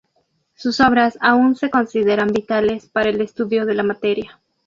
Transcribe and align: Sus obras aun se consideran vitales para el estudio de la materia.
Sus 0.55 0.79
obras 0.79 1.19
aun 1.21 1.55
se 1.55 1.69
consideran 1.69 2.29
vitales 2.29 2.87
para 2.87 3.11
el 3.11 3.21
estudio 3.21 3.67
de 3.67 3.75
la 3.75 3.83
materia. 3.83 4.41